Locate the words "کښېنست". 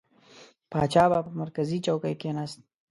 2.21-2.59